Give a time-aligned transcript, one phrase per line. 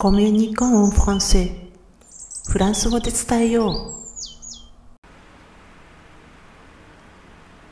[0.00, 1.50] コミュニコンフランセ
[2.48, 3.96] フランス語で伝えよ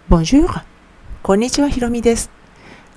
[0.09, 0.13] う。
[0.13, 0.49] Bonjour!
[1.23, 2.33] こんにちは、ひろみです。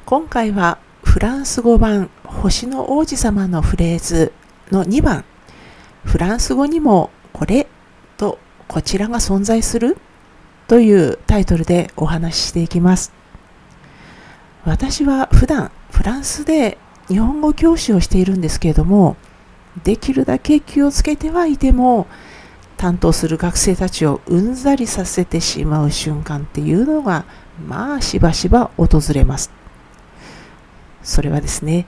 [0.07, 4.33] 今回はフランス語版星の王子様のフレーズ
[4.71, 5.23] の2番
[6.05, 7.67] フランス語にもこれ
[8.17, 9.97] とこちらが存在する
[10.67, 13.13] というタイトルでお話ししていきます。
[14.65, 19.17] 私は普段フランスで日本語教師をしているんですけれども
[19.83, 22.07] できるだけ気をつけてはいても
[22.77, 27.25] 担当する学生たちをうんざりさせてしまう瞬間っていうのが
[27.67, 29.51] まあしばしば訪れます。
[31.03, 31.87] それはですね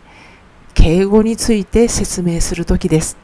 [0.73, 3.17] 敬語について説明するときです。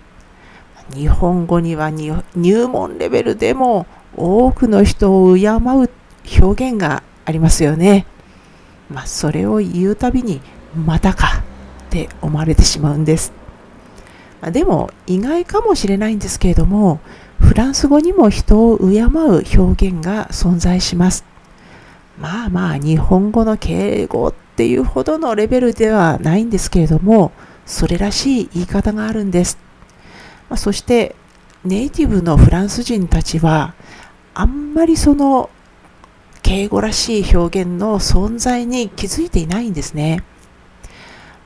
[0.94, 3.86] 日本語には入門レベルでも
[4.16, 5.60] 多くの人を敬う
[6.42, 8.06] 表現がありますよね。
[8.90, 10.40] まあそれを言うたびに
[10.74, 11.44] またか。
[11.88, 13.34] って思われてしまうんです
[14.42, 17.00] までも意外かもしれないんですけれども
[17.40, 21.24] フランス語にも人を敬う表現が存在します。
[22.20, 27.32] まあまあ日本語の敬語っていうほどのレベルではないんですけれども
[27.68, 29.60] それらしい言い方があるんです。
[30.50, 31.16] まあ、そして
[31.64, 33.76] ネイティブのフランス人たちは
[34.34, 35.50] あんまりその
[36.42, 40.24] 敬語らしい表現の存在に気づいていないんですね。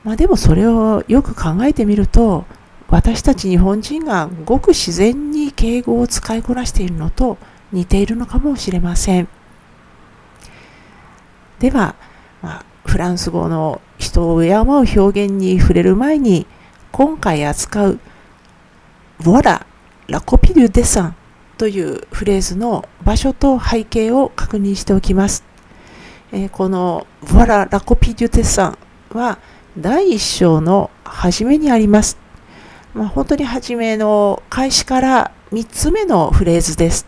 [0.04, 2.44] まあ、でもそれをよく考えてみると
[2.88, 7.38] 私たち日本人がごく自然に敬語を使いこなしているのと
[7.72, 9.28] 似ているのかもしれません。
[11.58, 11.94] では、
[12.42, 16.46] まあ、フランス語の人を敬う表現に触れる前に
[16.90, 18.00] 今回扱う
[19.20, 19.64] Voilà
[20.08, 21.12] la copie du dessin
[21.56, 25.44] というフレーズの場所と背景を確認しておきます。
[26.32, 28.76] えー、この Voilà la copie du dessin
[29.14, 29.38] は
[29.78, 32.18] 第1章の初めにあります。
[32.92, 37.06] まあ、本当に初めの開始から3つ目のフレーズです。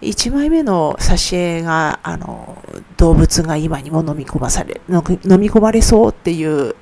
[0.00, 2.62] 1枚目の挿絵があの
[2.96, 5.02] 動物が今にも飲み込まされ飲
[5.38, 6.76] み込まれそうっていう、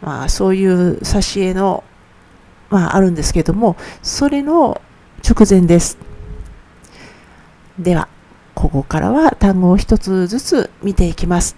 [0.00, 1.84] まあ、そういう挿絵の、
[2.70, 4.80] まあ、あるんですけどもそれの
[5.26, 5.96] 直前です。
[7.78, 8.08] では
[8.54, 11.56] ここからは単語を一つずつ見ていきます。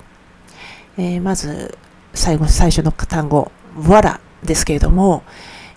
[0.96, 1.76] えー、まず
[2.14, 3.50] 最後最初の単語
[3.88, 5.22] 「わら」ですけれども、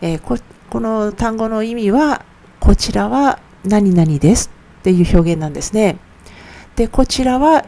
[0.02, 0.38] えー、こ
[0.70, 2.26] この単語の意味は、
[2.60, 5.98] こちらは何々ですっていう表現なんですね。
[6.76, 7.66] で、こちらは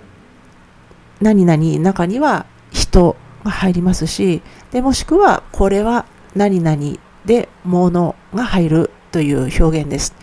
[1.21, 4.41] 何々、中には人が入りますし、
[4.71, 6.05] で、もしくはこれは
[6.35, 10.13] 何々で物が入るという表現です。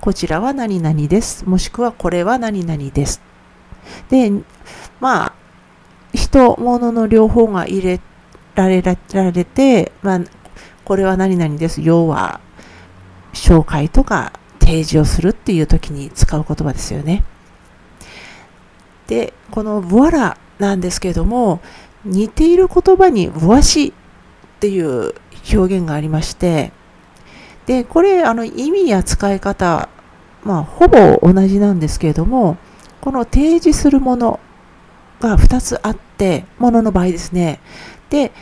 [0.00, 1.46] こちらは何々です。
[1.48, 3.20] もしくはこれは何々です。
[4.08, 4.32] で、
[5.00, 5.32] まあ、
[6.16, 8.00] 人、物の両方が入れ
[8.54, 10.20] られられて、まあ、
[10.84, 11.82] これは何々です。
[11.82, 12.40] 要は、
[13.32, 17.22] 紹介とか提示をするっていう時に使う言葉ですよね。
[19.06, 21.60] で、このボアラなんですけれども、
[22.04, 23.92] 似ている言葉にボアシっ
[24.58, 25.14] ていう
[25.52, 26.72] 表現がありまして、
[27.66, 29.88] で、これ、あの、意味や使い方、
[30.44, 32.56] まあ、ほぼ同じなんですけれども、
[33.00, 34.40] この提示するもの
[35.20, 37.60] が2つあって、ものの場合ですね。
[38.10, 38.32] で、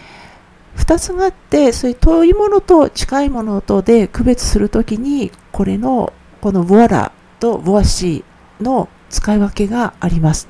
[0.77, 10.49] 2つがあってそういう遠いものと近いものとで区別するときにこれのこのボアラとボアシーの使い分けがあります、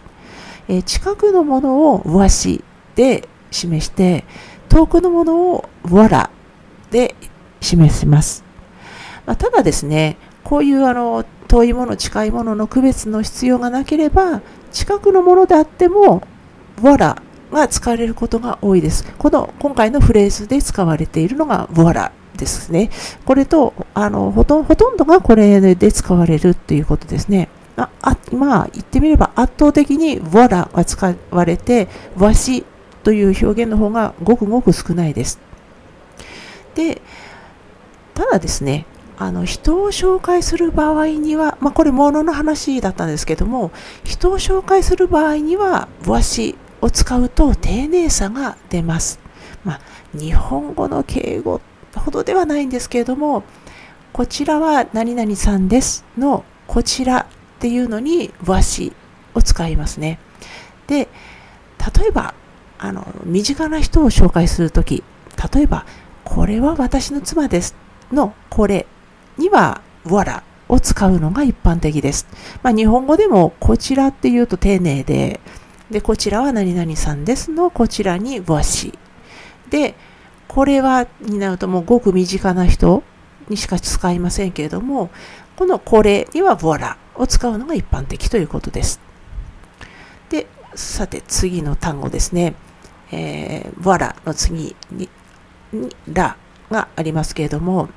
[0.68, 2.64] えー、近くのものをボアシ
[2.94, 4.24] で示して
[4.68, 6.30] 遠くのものをボアラ
[6.90, 7.14] で
[7.60, 8.44] 示します、
[9.26, 11.24] まあ、ただですねこういうあの
[11.54, 14.42] 遠いもの近いものの区別の必要がなければ
[14.72, 16.26] 近くのものであっても
[16.82, 17.22] ボアラ
[17.52, 19.04] が使われることが多いです。
[19.16, 22.90] この今回のフレーズで使われているのがボアラですね。
[23.24, 27.48] これとあのほとほとんどがこれで使われるっていうことですね。
[27.76, 31.86] ああまあ言ってみれば圧倒的にボアラが使われて
[32.16, 32.64] わし
[33.04, 35.38] という表現の方がごくごく少ないです。
[36.74, 37.00] で
[38.14, 43.70] ただですねあの人を紹介する場合には、まあ、これ、ものの話だったんですけども、
[44.04, 49.20] 人を紹介する場合には、わしを使うと丁寧さが出ます。
[49.64, 49.80] まあ、
[50.12, 51.60] 日本語の敬語
[51.94, 53.44] ほどではないんですけれども、
[54.12, 57.26] こちらは何々さんですのこちらっ
[57.58, 58.92] ていうのにわし
[59.34, 60.18] を使いますね。
[60.86, 61.08] で、
[61.98, 62.34] 例えば、
[62.78, 65.02] あの、身近な人を紹介するとき、
[65.54, 65.86] 例えば、
[66.24, 67.74] これは私の妻です
[68.12, 68.86] のこれ
[69.38, 72.26] には、わらを使うのが一般的です。
[72.62, 75.40] まあ、日本語でもこちらっていうと丁寧で、
[75.90, 78.98] で、こちらは何々さんですの、こちらにわし。
[79.70, 79.94] で、
[80.48, 83.02] これはになるともうごく身近な人
[83.48, 85.10] にしか使いませんけれども、
[85.56, 89.00] このこれにはボアラを使うのが一般的ということです。
[90.30, 92.54] で、さて次の単語ですね。
[93.12, 95.08] えー、ボアラの次に、
[95.72, 96.36] にラ
[96.70, 97.88] がありますけれども、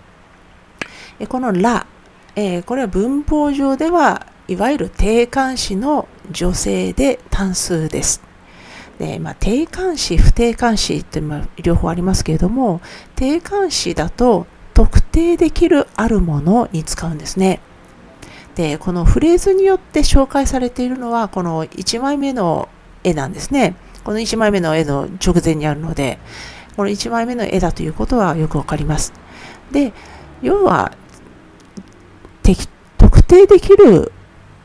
[1.26, 1.88] このラ、
[2.36, 8.22] え、これは文法上ではいわゆる定冠詞の女性で単数です。
[9.00, 11.22] でまあ、定冠詞、不定冠詞って
[11.62, 12.82] 両方ありますけれども、
[13.16, 17.60] 定冠詞だと特定できるあるものに使うんですね。
[18.56, 22.70] で、このフレーズによって紹介されているのは、この1枚目の
[23.04, 23.76] 絵なんですね。
[24.04, 26.18] この1枚目の絵の直前にあるので、
[26.76, 29.14] この1枚目の絵だということはよくわかります。
[29.72, 29.94] で、
[30.42, 30.92] 要は、
[32.98, 34.12] 特定できる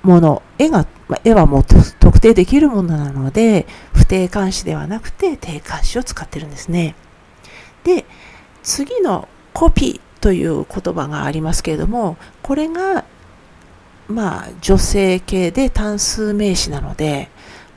[0.02, 0.86] もの、絵が、
[1.24, 6.94] 絵はもう特定できるものなので、不定冠詞ではなくて定冠詞を使ってるんですね。
[7.84, 8.04] で、
[8.62, 13.04] 次のコピーという言葉がありますけれども、これが、
[14.08, 17.30] まあ、女性系で単数名詞なので、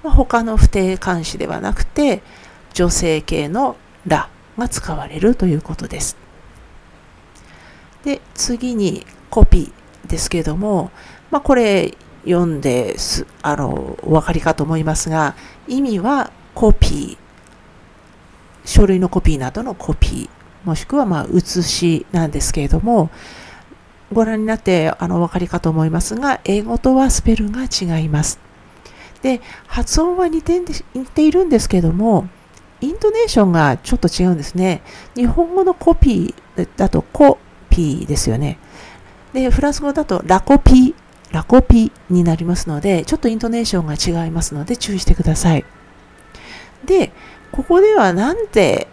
[0.04, 2.22] まあ、他の不定冠詞ではなくて、
[2.74, 6.18] 女性系のらが使われるということです。
[8.04, 10.92] で、次にコピーですけれども、
[11.32, 15.36] まあ、これ読んですあのお分かりかと思いますが、
[15.68, 20.30] 意味はコピー、書類のコピーなどのコピー、
[20.64, 23.10] もしくはま写しなんですけれども、
[24.12, 28.40] ご覧になってあのお分かりかと思いますが、英語とはスペルが違います。
[29.22, 30.60] で、発音は似て
[30.94, 32.28] 似ているんですけども、
[32.82, 34.82] イントネーションがちょっと違うんですね。
[35.16, 38.60] 日本語のコピーだとコピーですよね。
[39.36, 40.94] で、フランス語だとラコピー、
[41.32, 45.66] ラコピになりますので、ちょっとイントネーションが違いますので注意してください。
[46.86, 47.12] で、
[47.52, 48.88] ここではなんで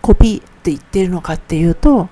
[0.00, 2.08] コピーって言ってるのかっていうと、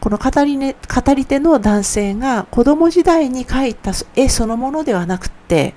[0.00, 5.74] この語り,、ね、語り手の男性が子供時代に描いた絵そのものではなくて、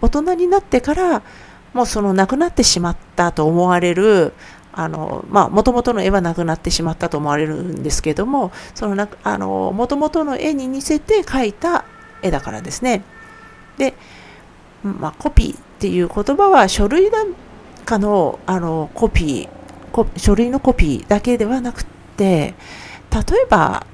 [0.00, 1.22] 大人になってから
[1.74, 4.32] もうその亡くなってしまったと思われる
[4.76, 11.84] あの、まあ、もともとの絵はなくなってしまったと思われるんですけども、そのなあの、もともとの絵に似せて描いた
[12.22, 13.04] 絵だからですね。
[13.78, 13.94] で、
[14.82, 17.34] まあ、コピーっていう言葉は書類なん
[17.84, 21.84] かのあのコピー、書類のコピーだけではなく
[22.16, 22.54] て、
[23.10, 23.86] 例えば、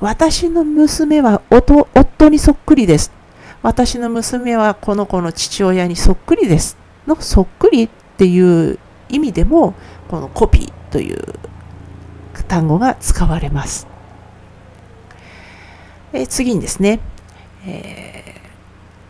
[0.00, 3.12] 私の娘は夫にそっくりです。
[3.62, 6.76] 私の娘はこの子の父親にそっくりです。
[7.06, 8.78] のそっくりっていう
[9.12, 9.74] 意味でも、
[10.08, 11.22] このコピーという
[12.48, 13.86] 単語が使われます。
[16.12, 17.00] え次にですね、
[17.64, 18.34] え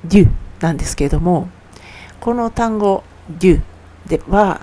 [0.07, 0.29] ー、デュ
[0.61, 1.49] なんですけれども、
[2.21, 3.63] この単語デュ
[4.07, 4.61] では、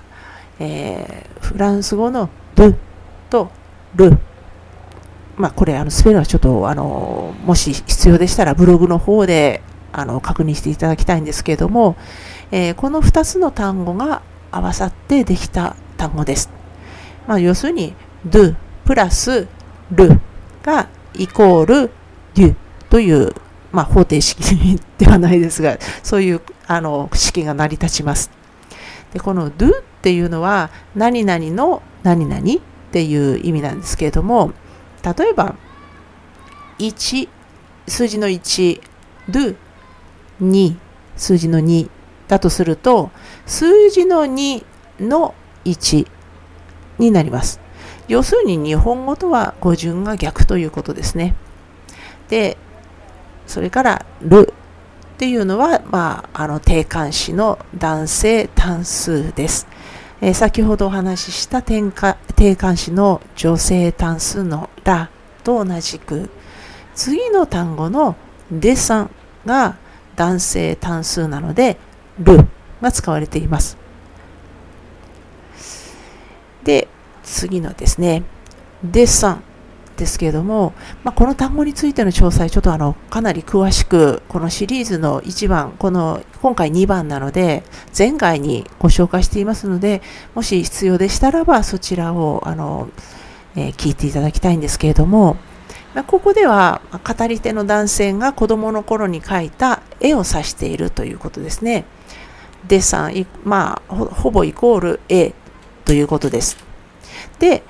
[0.58, 2.76] えー、フランス語のル
[3.28, 3.50] と
[3.94, 4.16] ル。
[5.36, 11.96] まあ、これ、あの、スペルはちょっと、あの、もし必要でしたら、ブログの方で、あの、確認していただきたいんですけれども、
[12.50, 16.50] えー、この2つの単語が合わさってできた単語です。
[17.26, 17.94] まあ、要するに、
[18.24, 19.48] ドゥプラス
[19.92, 20.20] ル
[20.62, 21.90] がイコール
[22.34, 22.56] デュ
[22.88, 23.34] という、
[23.72, 24.42] まあ、方程式
[24.98, 28.30] ではないですが、そういうあの式が成り立ちます。
[29.12, 32.42] でこの do っていうのは何々の何々っ
[32.92, 34.52] ていう意味なんですけれども
[35.04, 35.56] 例えば
[36.78, 37.28] 1
[37.86, 38.80] 数字の1
[39.28, 39.56] do
[40.40, 40.76] 2
[41.16, 41.90] 数字の2
[42.30, 43.10] だとすると
[43.44, 44.64] 数字の2
[45.00, 45.34] の
[45.64, 46.06] 1
[46.98, 47.60] になります
[48.08, 51.34] 要するに日本語とは語順が逆ということですね
[52.28, 52.56] で
[53.46, 54.54] それからる
[55.20, 59.66] っていうのは、まあ、あの定冠詞の男性単数です。
[60.22, 65.10] えー、先ほどお話しした定冠詞の女性単数のら
[65.44, 66.30] と同じく、
[66.94, 68.16] 次の単語の
[68.50, 69.10] でさん
[69.44, 69.76] が
[70.16, 71.76] 男性単数なので、
[72.20, 72.46] る
[72.80, 73.76] が使われています。
[76.64, 76.88] で、
[77.22, 78.22] 次のですね、
[78.82, 79.42] でさん
[79.96, 80.72] ですけれども、
[81.04, 87.62] まあ、この単語についての詳細、ちょっとあのかなり詳しく、このシリーズの1番、この今回2番なので、
[87.96, 90.02] 前回にご紹介していますので、
[90.34, 92.88] もし必要でしたらば、そちらをあの、
[93.56, 95.36] えー、聞いていただきたいんですけれども、
[95.94, 101.84] まあ、ここでは語り手の男性が子供の頃に描いた絵を指しているということですね。
[102.66, 105.32] デッサン、まあ、ほぼイコール絵
[105.84, 106.56] ということです。
[107.38, 107.62] で、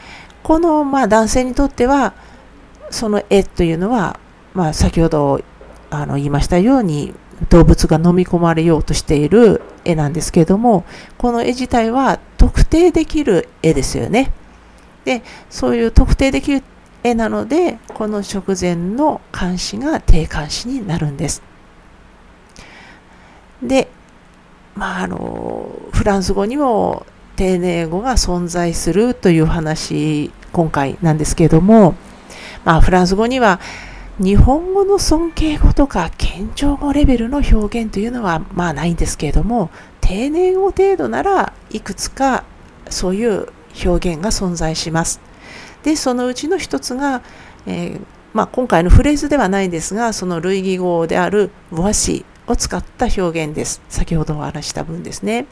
[0.43, 2.15] このまあ男性にとっては
[2.91, 4.19] その絵というのは、
[4.55, 5.43] まあ、先ほど
[5.91, 7.15] あの言いましたように
[7.49, 10.85] 動物が飲み込まれようとしている絵なんですけれども
[11.19, 14.33] この絵自体は特定できる絵ですよね
[15.05, 16.63] で、そういう特定できる
[17.03, 21.43] 絵なので、この食前の監視が定監視になるんです。
[23.63, 23.89] で、
[24.81, 27.05] まあ、あの、フランス語にも
[27.37, 31.95] 丁寧語が存在するという話、今回なんですけれども、
[32.65, 33.61] まあ、フランス語には
[34.19, 39.69] 日本語の尊敬語とか謙譲語レベルの表現というのはまあないんですけれども、
[40.01, 42.45] 丁寧語程度ならいくつか
[42.89, 43.49] そういう
[43.85, 45.21] 表現が存在します。
[45.83, 47.21] で、そのうちの一つが、
[47.67, 48.01] えー、
[48.33, 53.81] まあ、今回のフレーズではないんですが、その類義語であるボアシを使った表現です。
[53.89, 55.47] 先ほどお話した分ですね。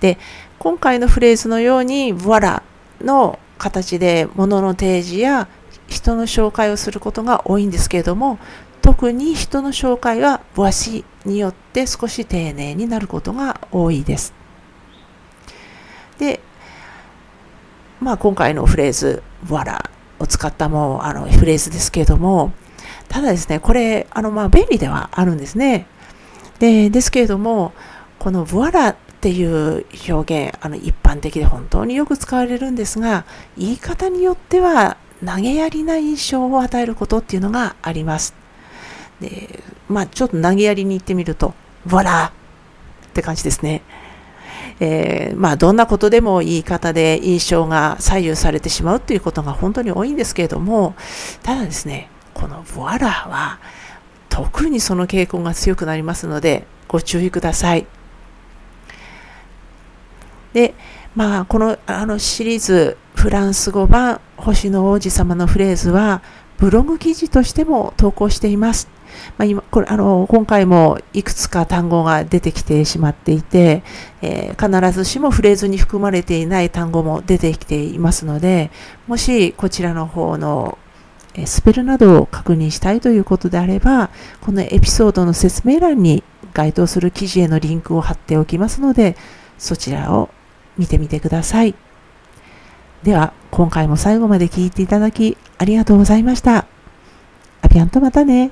[0.00, 0.18] で、
[0.58, 2.62] 今回のフレーズのように、ボアラ
[3.00, 5.48] の形で物の提示や
[5.88, 8.38] 人の紹介をすることが多いんですけれども、
[8.82, 14.34] 特に人の紹介はボアシによって少し丁寧になることが多いです。
[16.18, 16.40] で、
[18.00, 22.52] まあ、今回のフレーズ、ボアラを使ったもあのフレーズですけれども、
[23.08, 25.86] ただですね、これ、あのまあ便利ではあるんですね。
[26.62, 27.72] でですけれども、
[28.20, 33.24] このボアラっていう表現、あの一般的で本当によく使われるんですが、
[33.58, 38.34] 言い方によっては投げやりな印象を与えることっていうのがあります。
[39.20, 41.52] で、まあちょっと投げやりに言ってみると、
[41.84, 43.82] ボラって感じですね。
[44.78, 50.94] えー、まあ、どんなことでも言い方で印象が左右されてしまうということが本当に多いんですけれども、
[51.42, 53.58] ただですね、このボアラは
[54.32, 57.86] 特にその傾向が強くなりますので、ご注意ください。
[60.54, 60.72] で、
[61.14, 66.22] まあ、このあのシリーズ、フランス語版、星の王子様のフレーズは、
[66.56, 68.88] ブログ記事としても投稿しています。
[69.36, 73.82] まあ、今これあの今回もいくつか単語が出てきてしまっていて、
[74.22, 78.70] えー、必ずしもフレーズに含まれていない単語も出てきていますので
[79.06, 80.78] もしこちらの方の
[81.46, 84.10] スペルなどを確認したいということであれば
[84.40, 86.22] このエピソードの説明欄に
[86.52, 89.16] 該当する記事へのリンクを貼っておきますので
[89.58, 90.28] そちらを
[90.76, 91.74] 見てみてください。
[93.02, 96.66] では今回も最後まで聞いていただきありがとうございました。
[97.62, 98.50] アピアンとまたね。